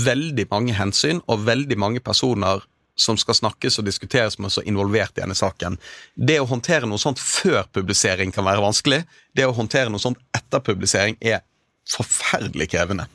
[0.05, 2.61] veldig mange hensyn og veldig mange personer
[2.99, 5.77] som skal snakkes og diskuteres med så involvert i denne saken.
[6.15, 9.01] Det å håndtere noe sånt før publisering kan være vanskelig.
[9.33, 11.41] Det å håndtere noe sånt etter publisering er
[11.89, 13.07] forferdelig krevende.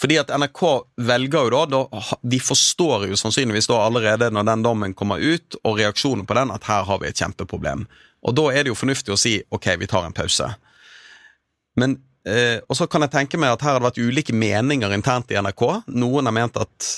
[0.00, 0.60] Fordi at NRK
[1.06, 1.80] velger jo da
[2.22, 6.50] De forstår jo sannsynligvis da allerede når den dommen kommer ut, og reaksjonen på den,
[6.50, 7.86] at her har vi et kjempeproblem.
[8.24, 10.48] Og da er det jo fornuftig å si ok, vi tar en pause.
[11.80, 14.94] Men eh, Og så kan jeg tenke meg at her har det vært ulike meninger
[14.96, 15.64] internt i NRK.
[15.92, 16.90] Noen har ment at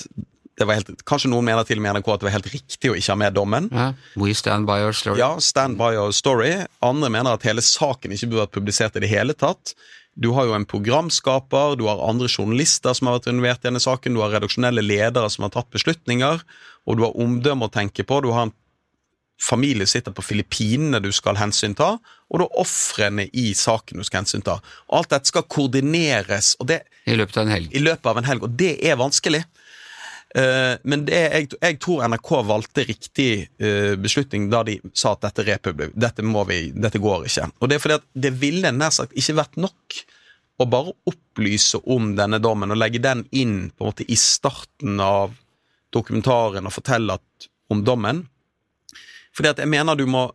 [0.57, 2.89] det var helt, Kanskje noen mener til og med NRK at det var helt riktig
[2.89, 3.67] å ikke ha med dommen.
[3.69, 3.91] Ja.
[4.17, 5.19] We stand by our story.
[5.21, 6.53] Ja, stand by our story.
[6.85, 9.75] Andre mener at hele saken ikke burde vært publisert i det hele tatt.
[10.17, 13.81] Du har jo en programskaper, du har andre journalister som har vært involvert i denne
[13.83, 16.41] saken, du har redaksjonelle ledere som har tatt beslutninger,
[16.89, 18.17] og du har omdømme å tenke på.
[18.25, 18.55] Du har en
[19.41, 21.97] familie sitter på Filippinene du skal hensynta,
[22.27, 24.57] og da ofrene i saken du skal hensynta.
[24.91, 27.69] Alt dette skal koordineres det, I løpet av en helg.
[27.71, 29.43] i løpet av en helg, og det er vanskelig.
[30.35, 33.29] Eh, Men det, jeg, jeg tror NRK valgte riktig
[33.63, 37.47] eh, beslutning da de sa at dette, republi- dette, må vi, dette går ikke.
[37.61, 40.01] Og Det er fordi at det ville nær sagt ikke vært nok
[40.57, 44.97] å bare opplyse om denne dommen og legge den inn på en måte i starten
[44.99, 45.35] av
[45.93, 48.25] dokumentaren og fortelle at, om dommen.
[49.37, 50.25] Fordi at jeg mener du må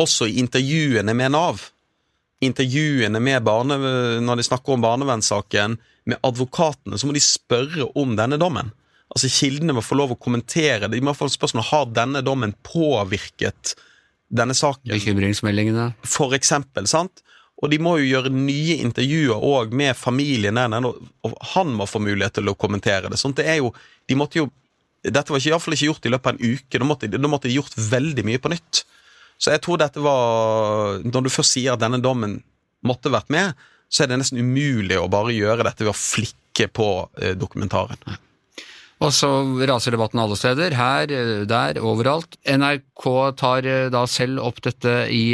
[0.00, 1.62] også i intervjuene med Nav
[2.44, 3.78] intervjuene med barne,
[4.20, 8.72] når de snakker om barnevernssaken, med advokatene, så må de spørre om denne dommen.
[9.14, 10.90] Altså Kildene må få lov å kommentere.
[10.92, 13.72] De må få spørsmål har denne dommen påvirket
[14.28, 14.90] denne saken.
[14.92, 15.92] Bekymringsmeldingene.
[16.04, 17.22] For eksempel, sant?
[17.62, 22.36] Og de må jo gjøre nye intervjuer òg med familien og han må få mulighet
[22.40, 23.20] til å kommentere det.
[23.20, 23.70] Sånt det er jo,
[24.10, 24.50] de måtte jo
[25.04, 26.80] Dette var ikke, i hvert fall ikke gjort i løpet av en uke.
[26.80, 28.84] Da måtte, da måtte de gjort veldig mye på nytt.
[29.38, 32.38] Så jeg tror dette var Når du først sier at denne dommen
[32.84, 33.56] måtte vært med,
[33.88, 38.18] så er det nesten umulig å bare gjøre dette ved å flikke på eh, dokumentaren.
[39.04, 39.30] Og så
[39.68, 42.36] raser debatten alle steder, her, eh, der, overalt.
[42.44, 43.06] NRK
[43.40, 45.24] tar eh, da selv opp dette i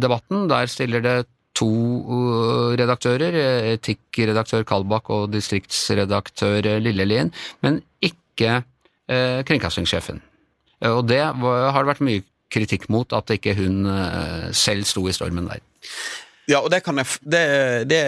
[0.00, 0.46] debatten.
[0.48, 1.16] Der stiller det
[1.54, 1.70] to
[2.74, 3.36] redaktører,
[3.76, 7.30] etikkredaktør Kalbakk og distriktsredaktør Lillelien,
[7.62, 8.64] men ikke
[9.46, 10.22] kringkastingssjefen.
[10.80, 15.06] Eh, Og det har det vært mye kritikk mot, at ikke hun eh, selv sto
[15.08, 15.62] i stormen der.
[16.44, 17.44] Ja, og det, jeg, det,
[17.88, 18.00] det,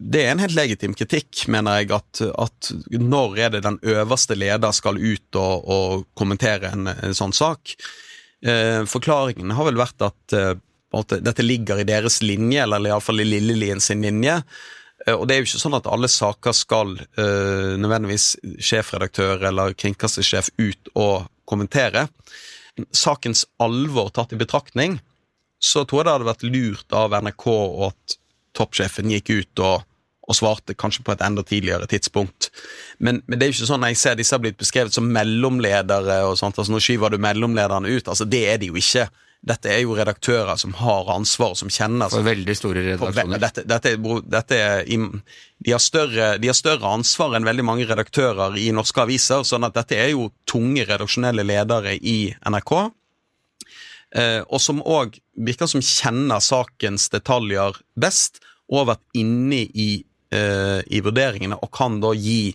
[0.00, 4.36] det er en helt legitim kritikk, mener jeg, at, at når er det den øverste
[4.38, 7.74] leder skal ut og, og kommentere en, en sånn sak?
[8.42, 10.54] Eh, forklaringen har vel vært at eh,
[10.96, 14.40] måte, dette ligger i deres linje, eller iallfall i Lillelien sin linje.
[15.06, 19.76] Eh, og det er jo ikke sånn at alle saker skal uh, nødvendigvis sjefredaktør eller
[19.78, 22.06] kringkastingssjef ut og kommentere.
[22.94, 25.00] Sakens alvor tatt i betraktning,
[25.62, 28.16] så tror jeg det hadde vært lurt av NRK og at
[28.56, 29.84] toppsjefen gikk ut og,
[30.28, 32.50] og svarte kanskje på et enda tidligere tidspunkt.
[32.98, 36.22] Men, men det er jo ikke sånn jeg ser disse har blitt beskrevet som mellomledere
[36.28, 38.08] og sånt, altså nå skyver du mellomlederne ut.
[38.08, 39.06] altså Det er de jo ikke.
[39.42, 43.40] Dette er jo redaktører som har ansvar, som kjenner For veldig store for redaksjoner.
[43.42, 47.86] Dette, dette, er dette er, de, har større, de har større ansvar enn veldig mange
[47.90, 52.74] redaktører i norske aviser, sånn at dette er jo tunge redaksjonelle ledere i NRK.
[54.14, 60.04] Eh, og som òg virker som kjenner sakens detaljer best, og har vært inne i,
[60.30, 62.54] eh, i vurderingene, og kan da gi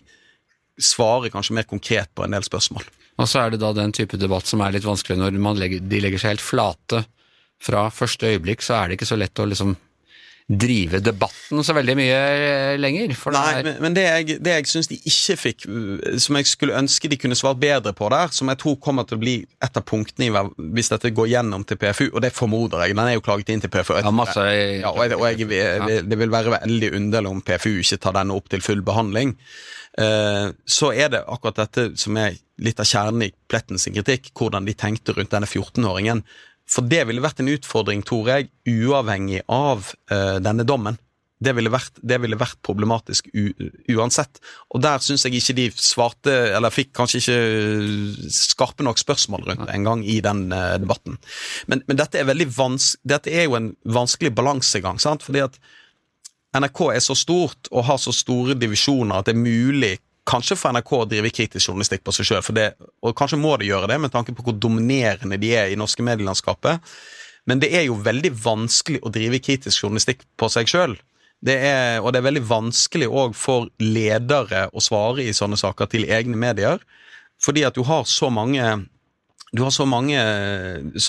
[0.78, 2.86] svare kanskje mer konkret på en del spørsmål.
[3.18, 5.82] Og så er det da den type debatt som er litt vanskelig når man legger,
[5.82, 7.04] de legger seg helt flate
[7.62, 9.74] fra første øyeblikk, så er det ikke så lett å liksom
[10.48, 13.10] drive debatten så veldig mye eh, lenger.
[13.12, 16.38] Det Nei, er, men, men det jeg, det jeg syns de ikke fikk, uh, som
[16.40, 19.22] jeg skulle ønske de kunne svart bedre på der, som jeg tror kommer til å
[19.26, 23.10] bli et av punktene hvis dette går gjennom til PFU, og det formoder jeg, den
[23.10, 23.98] er jo klaget inn til PFU.
[24.00, 27.74] ja, masse Ja, og, jeg, og jeg, jeg, det vil være veldig underlig om PFU
[27.82, 29.36] ikke tar denne opp til full behandling.
[29.98, 34.30] Eh, så er det akkurat dette som er litt av kjernen i Pletten sin kritikk,
[34.36, 36.22] hvordan de tenkte rundt denne 14-åringen.
[36.68, 40.98] For det ville vært en utfordring, tror jeg, uavhengig av eh, denne dommen.
[41.38, 43.52] Det ville vært, det ville vært problematisk u,
[43.94, 44.40] uansett.
[44.74, 49.66] Og der syns jeg ikke de svarte, eller fikk kanskje ikke skarpe nok spørsmål rundt
[49.68, 51.18] det en gang i den eh, debatten.
[51.70, 55.26] Men, men dette, er vans, dette er jo en vanskelig balansegang, sant?
[55.26, 55.60] fordi at
[56.56, 59.96] NRK er så stort og har så store divisjoner at det er mulig
[60.28, 62.62] kanskje for NRK å drive kritisk journalistikk på seg sjøl,
[63.00, 66.04] og kanskje må det gjøre det med tanke på hvor dominerende de er i norske
[66.04, 66.84] medielandskapet.
[67.48, 70.98] Men det er jo veldig vanskelig å drive kritisk journalistikk på seg sjøl.
[70.98, 76.36] og det er veldig vanskelig òg for ledere å svare i sånne saker til egne
[76.36, 76.78] medier,
[77.40, 78.84] fordi at du har så mange
[79.52, 80.18] du har så mange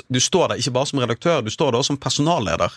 [0.07, 2.71] Du står der ikke bare som redaktør, du står der også som personalleder.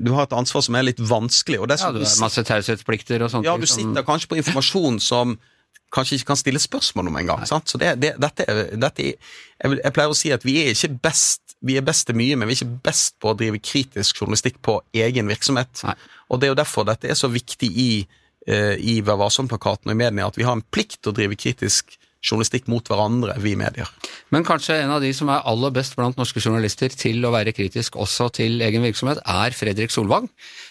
[0.00, 1.60] Du har et ansvar som er litt vanskelig.
[1.62, 3.48] Og ja, du har masse taushetsplikter og sånt.
[3.48, 5.36] Ja, du sitter kanskje på informasjon som
[5.92, 7.44] kanskje ikke kan stille spørsmål om engang.
[7.46, 8.46] Så det, det, dette,
[8.80, 9.18] dette jeg,
[9.60, 12.48] jeg, pleier å si at vi er ikke best vi er best til mye, men
[12.48, 15.84] vi er ikke best på å drive kritisk journalistikk på egen virksomhet.
[15.86, 15.94] Nei.
[16.32, 17.90] Og Det er jo derfor dette er så viktig i,
[18.50, 21.38] uh, i Vær varsom-plakaten og i mediene, at vi har en plikt til å drive
[21.38, 23.88] kritisk journalistikk mot hverandre, vi medier.
[24.32, 27.54] Men kanskje en av de som er aller best blant norske journalister til å være
[27.56, 30.28] kritisk også til egen virksomhet, er Fredrik Solvang.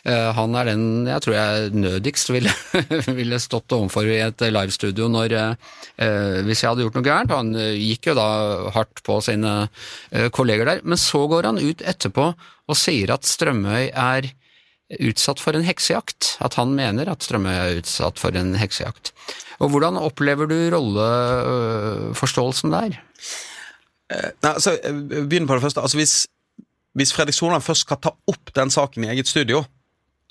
[0.07, 2.53] Eh, han er den jeg tror jeg nødigst ville,
[3.19, 7.35] ville stått overfor i et livestudio når, eh, hvis jeg hadde gjort noe gærent.
[7.35, 8.29] Han eh, gikk jo da
[8.75, 9.55] hardt på sine
[10.33, 10.85] kolleger der.
[10.87, 14.31] Men så går han ut etterpå og sier at Strømøy er
[14.99, 16.35] utsatt for en heksejakt.
[16.43, 19.13] At han mener at Strømøy er utsatt for en heksejakt.
[19.61, 22.97] Og Hvordan opplever du rolleforståelsen der?
[24.11, 25.83] Eh, nei, altså, Begynn på det første.
[25.83, 26.15] Altså, hvis,
[26.97, 29.63] hvis Fredrik Solheim først skal ta opp den saken i eget studio,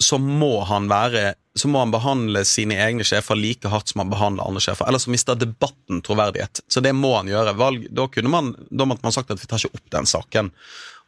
[0.00, 4.12] så må han være så må han behandle sine egne sjefer like hardt som han
[4.12, 4.86] behandler andre sjefer.
[4.88, 6.62] Ellers mister debatten troverdighet.
[6.70, 7.56] Så det må han gjøre.
[7.58, 10.52] Valg, da, kunne man, da måtte man sagt at vi tar ikke opp den saken.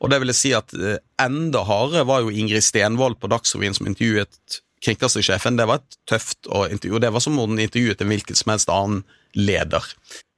[0.02, 3.76] Og det vil jeg si at eh, Enda hardere var jo Ingrid Stenvold på Dagsrevyen
[3.78, 5.56] som intervjuet kringkastingssjefen.
[5.58, 7.02] Det var et tøft å intervjue.
[7.02, 9.04] Det var som om hun intervjuet en hvilken som helst annen
[9.38, 9.86] leder.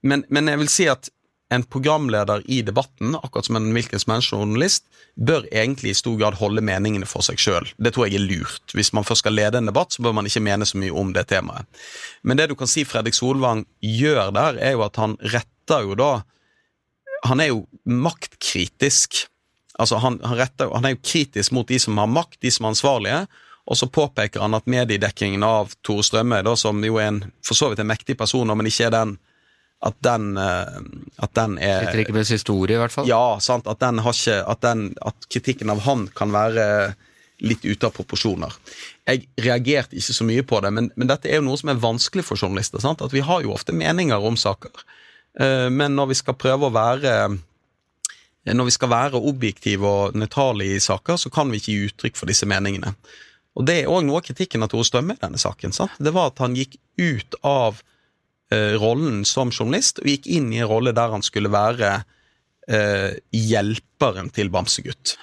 [0.05, 1.09] Men, men jeg vil si at
[1.53, 6.17] en programleder i debatten, akkurat som en hvilken som helst journalist, bør egentlig i stor
[6.19, 7.69] grad holde meningene for seg sjøl.
[7.79, 8.75] Det tror jeg er lurt.
[8.75, 11.13] Hvis man først skal lede en debatt, så bør man ikke mene så mye om
[11.15, 11.69] det temaet.
[12.27, 15.99] Men det du kan si Fredrik Solvang gjør der, er jo at han retter jo
[15.99, 16.13] da
[17.25, 19.23] Han er jo maktkritisk.
[19.79, 22.67] Altså, han, han, retter, han er jo kritisk mot de som har makt, de som
[22.67, 23.21] er ansvarlige.
[23.65, 27.57] Og så påpeker han at mediedekkingen av Tore Strømme, da, som jo er en, for
[27.57, 29.17] så vidt en mektig person, men ikke er den
[29.85, 30.77] at den, eh,
[31.21, 33.09] at den er Sitter ikke med sin historie, i hvert fall?
[33.09, 33.67] Ja, sant.
[33.69, 36.95] At, den har ikke, at, den, at kritikken av han kan være
[37.45, 38.55] litt ute av proporsjoner.
[39.05, 41.83] Jeg reagerte ikke så mye på det, men, men, dette er jo noe som er
[41.83, 42.81] vanskelig for journalister.
[42.81, 43.03] Sant?
[43.05, 44.73] At Vi har jo ofte meninger om saker,
[45.43, 47.35] uh, men når vi skal prøve å være
[48.53, 52.19] når vi skal være objektive og nøytrale i saker, så kan vi ikke gi uttrykk
[52.21, 52.93] for disse meningene.
[53.55, 55.73] Og Det er òg noe av kritikken av Tore Strømme i denne saken.
[55.73, 55.95] Sant?
[56.03, 57.81] Det var at han gikk ut av
[58.53, 61.93] eh, rollen som journalist og gikk inn i en rolle der han skulle være
[62.69, 65.15] eh, hjelperen til Bamsegutt.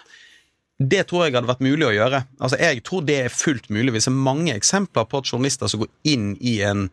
[0.82, 2.24] Det tror jeg hadde vært mulig å gjøre.
[2.40, 3.94] Altså, Jeg tror det er fullt mulig.
[3.94, 6.88] Vi ser mange eksempler på at journalister som går inn i en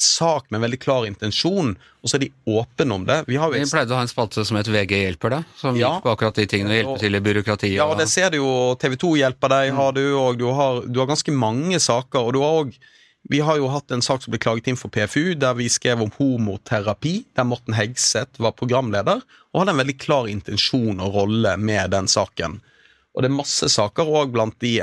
[0.00, 3.18] sak med en veldig klar intensjon, og så er de åpne om det.
[3.28, 5.92] Vi, vi pleide å ha en spalte som het VG hjelper deg, som ja.
[5.92, 7.76] gikk på akkurat de tingene, hjelpe til i byråkratiet.
[7.76, 8.54] Ja, og det ser du jo.
[8.80, 9.78] TV 2 hjelper deg, mm.
[9.78, 12.26] har du, og du har, du har ganske mange saker.
[12.26, 12.90] og du har også
[13.30, 16.00] vi har jo hatt en sak som ble klaget inn for PFU, der vi skrev
[16.02, 21.54] om homoterapi, der Morten Hegseth var programleder og hadde en veldig klar intensjon og rolle
[21.60, 22.58] med den saken.
[23.12, 24.74] Og det er masse saker òg blant de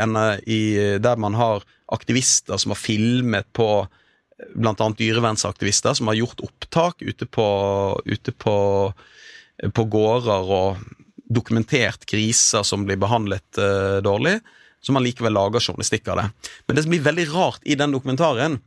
[0.47, 0.61] i,
[1.01, 3.67] der man har aktivister som har filmet på
[4.55, 4.89] bl.a.
[4.97, 7.47] dyrevernsaktivister som har gjort opptak ute på,
[8.05, 8.55] ute på,
[9.75, 10.87] på gårder og
[11.29, 14.39] dokumentert griser som blir behandlet uh, dårlig
[14.81, 16.25] som man likevel lager journalistikk av det.
[16.67, 18.59] Men det som blir veldig rart i den dokumentaren,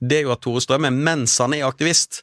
[0.00, 2.22] det er jo at Tore Strømme, mens han er aktivist,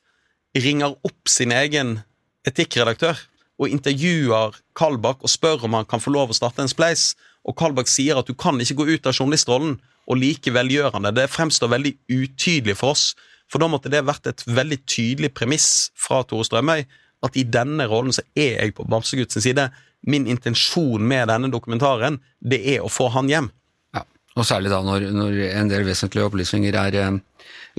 [0.57, 1.99] ringer opp sin egen
[2.47, 3.19] etikkredaktør
[3.61, 7.11] og intervjuer Kalbakk og spør om han kan få lov å starte en spleis.
[7.47, 11.07] Og Kalbakk sier at du kan ikke gå ut av journalistrollen, og likevel gjør han
[11.07, 11.15] det.
[11.17, 13.09] Det fremstår veldig utydelig for oss,
[13.51, 16.83] for da måtte det vært et veldig tydelig premiss fra Tore Strømøy
[17.25, 19.69] at i denne rollen så er jeg på Bamsegutt side
[20.07, 23.49] min intensjon med denne dokumentaren, det er å få han hjem.
[23.95, 24.03] Ja,
[24.37, 27.17] Og særlig da når, når en del vesentlige opplysninger er eh,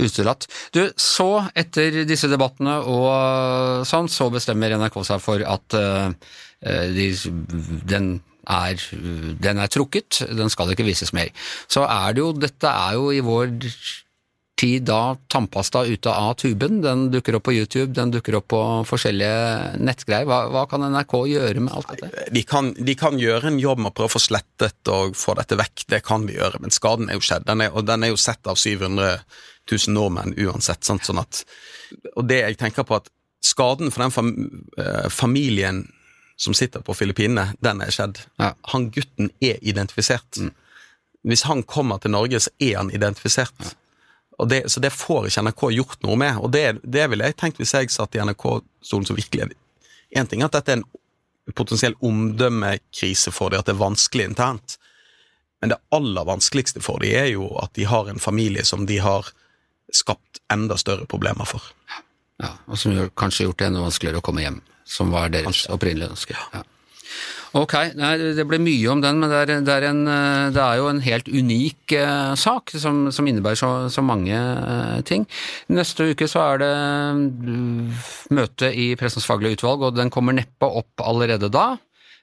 [0.03, 0.49] utelatt.
[0.75, 6.11] Du, så etter disse debattene og sånn, så bestemmer NRK seg for at eh,
[6.97, 7.09] de,
[7.89, 8.17] den
[8.49, 8.83] er,
[9.43, 11.33] den er trukket, den skal ikke vises mer.
[11.71, 13.57] Så er det jo, dette er jo i vår
[14.59, 16.81] tid da tannpasta ute av tuben.
[16.83, 20.27] Den dukker opp på YouTube, den dukker opp på forskjellige nettgreier.
[20.29, 22.25] Hva, hva kan NRK gjøre med alt dette?
[22.35, 25.37] De kan, de kan, gjøre en jobb med å prøve å få slettet og få
[25.39, 27.47] dette vekk, det kan vi gjøre, men skaden er jo skjedd.
[27.49, 29.13] Den er, og den er jo sett av 700
[29.69, 30.83] 000 nordmenn uansett.
[30.87, 31.07] Sant?
[31.07, 31.45] Sånn at,
[32.17, 33.13] og det jeg tenker på at
[33.45, 34.35] skaden for den fam,
[34.81, 35.85] eh, familien
[36.39, 38.21] som sitter på Filippinene, den er skjedd.
[38.39, 38.53] Ja.
[38.73, 40.39] Han gutten er identifisert.
[40.39, 40.53] Mm.
[41.27, 43.75] Hvis han kommer til Norge, så er han identifisert.
[44.39, 46.39] Og det, så det får ikke NRK gjort noe med.
[46.39, 49.51] Og det, det ville jeg tenkt hvis jeg satt i NRK-stolen som virkelig
[50.17, 50.87] En ting er at dette er en
[51.59, 54.79] potensiell omdømmekrise for dem, at det er vanskelig internt.
[55.61, 59.01] Men det aller vanskeligste for dem er jo at de har en familie som de
[59.03, 59.29] har
[59.93, 61.67] skapt enda større problemer for.
[62.39, 66.17] Ja, og som kanskje gjort det enda vanskeligere å komme hjem, som var deres opprinnelige
[66.17, 66.37] ønske.
[66.55, 66.65] Ja.
[67.57, 70.61] Ok, nei, det ble mye om den, men det er, det er, en, eh, det
[70.61, 75.25] er jo en helt unik eh, sak som, som innebærer så, så mange eh, ting.
[75.73, 76.71] Neste uke så er det
[77.17, 77.97] mm,
[78.37, 81.71] møte i Pressens faglige utvalg, og den kommer neppe opp allerede da,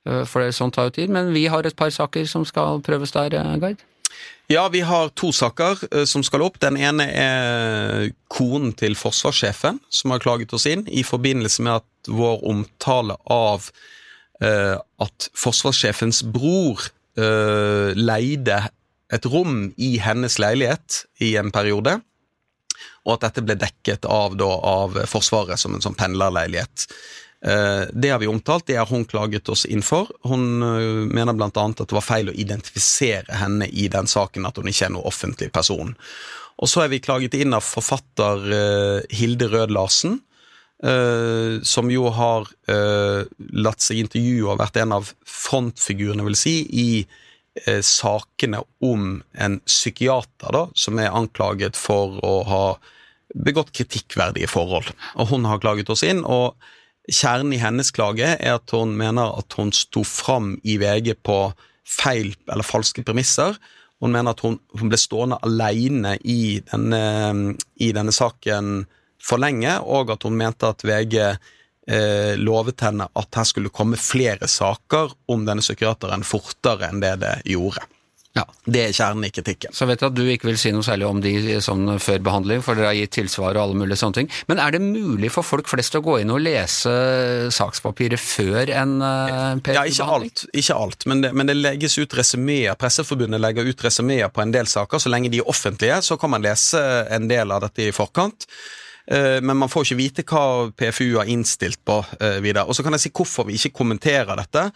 [0.06, 2.86] eh, for det, sånt tar jo tid, men vi har et par saker som skal
[2.86, 3.82] prøves der, eh, Gard.
[4.48, 6.60] Ja, vi har to saker eh, som skal opp.
[6.62, 12.12] Den ene er konen til forsvarssjefen, som har klaget oss inn i forbindelse med at
[12.14, 13.72] vår omtale av
[14.46, 16.84] eh, at forsvarssjefens bror
[17.18, 18.60] eh, leide
[19.14, 21.98] et rom i hennes leilighet i en periode,
[23.06, 26.86] og at dette ble dekket av, da, av Forsvaret som en sånn pendlerleilighet.
[27.48, 30.10] Eh, Det har vi omtalt, det har hun klaget oss inn for.
[30.24, 31.50] Hun eh, mener bl.a.
[31.54, 35.06] at det var feil å identifisere henne i den saken, at hun ikke er noen
[35.06, 35.94] offentlig person.
[36.58, 40.22] Og så er vi klaget inn av forfatter eh, Hilde Rød Larsen,
[41.66, 48.60] som jo har latt seg intervjue og vært en av frontfigurene, vil si, i sakene
[48.84, 52.62] om en psykiater da, som er anklaget for å ha
[53.48, 54.92] begått kritikkverdige forhold.
[55.16, 56.60] Og hun har klaget oss inn, og
[57.12, 61.40] kjernen i hennes klage er at hun mener at hun sto fram i VG på
[61.86, 63.58] feil eller falske premisser.
[64.02, 68.86] Hun mener at hun, hun ble stående alene i denne, i denne saken
[69.26, 74.00] for lenge, og at hun mente at VG eh, lovet henne at her skulle komme
[74.02, 77.86] flere saker om denne psykiateren fortere enn det det gjorde.
[78.36, 78.44] Ja.
[78.68, 79.72] Det er kjernen i kritikken.
[79.72, 82.64] Så vet jeg at du ikke vil si noe særlig om de sånn før behandling,
[82.66, 84.32] for dere har gitt tilsvar og alle mulige sånne ting.
[84.52, 86.92] Men er det mulig for folk flest å gå inn og lese
[87.56, 92.18] sakspapiret før en uh, Ja, ikke alt, ikke alt men, det, men det legges ut
[92.20, 92.76] resumeer.
[92.80, 95.00] Presseforbundet legger ut resumeer på en del saker.
[95.00, 96.82] Så lenge de er offentlige, så kan man lese
[97.16, 98.50] en del av dette i forkant.
[99.08, 102.66] Eh, Men man får ikke vite hva PFU har innstilt på eh, videre.
[102.66, 104.70] Og så kan jeg si hvorfor vi ikke kommenterer dette.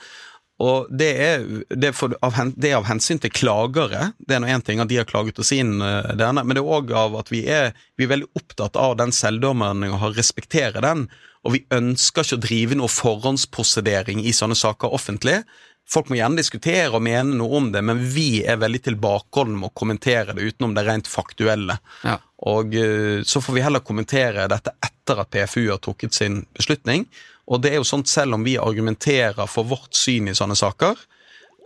[0.59, 4.09] Og det er, det, er for, av, det er av hensyn til klagere.
[4.19, 6.73] Det er én ting at de har klaget oss inn, eh, det men det er
[6.77, 10.83] òg av at vi er, vi er veldig opptatt av den selvdommen og har respektere
[10.83, 11.07] den.
[11.47, 15.37] Og vi ønsker ikke å drive noe forhåndsprosedering i sånne saker offentlig.
[15.89, 19.71] Folk må gjerne diskutere og mene noe om det, men vi er veldig tilbakeholdne med
[19.71, 21.79] å kommentere det utenom det rent faktuelle.
[22.05, 22.19] Ja.
[22.49, 27.07] Og eh, så får vi heller kommentere dette etter at PFU har trukket sin beslutning.
[27.49, 30.99] Og det er jo sånn selv om vi argumenterer for vårt syn i sånne saker,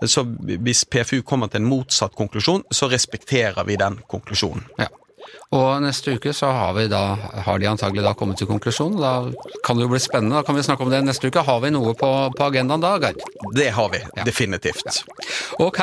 [0.08, 4.66] så hvis PFU kommer til en motsatt konklusjon, så respekterer vi den konklusjonen.
[4.80, 4.90] Ja.
[5.54, 7.02] Og neste uke så har vi da,
[7.46, 8.96] har de antagelig da kommet til konklusjon.
[8.98, 9.12] Da
[9.66, 11.44] kan det jo bli spennende, da kan vi snakke om det neste uke.
[11.46, 13.22] Har vi noe på, på agendaen da, Gard?
[13.54, 14.24] Det har vi, Ja.
[14.26, 15.04] definitivt.
[15.62, 15.80] Ok,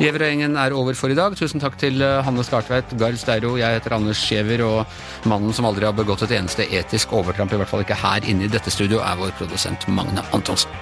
[0.00, 1.36] Gjevergjengen er over for i dag.
[1.36, 5.68] Tusen takk til eh, Hanne Skartveit, Gard Steiro, jeg heter Anders Giæver, og mannen som
[5.68, 8.72] aldri har begått et eneste etisk overtramp, i hvert fall ikke her inne i dette
[8.72, 10.72] studio, er vår produsent Magne Antonsen.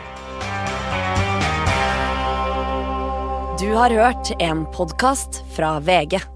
[3.58, 6.35] Du har hørt en podkast fra VG.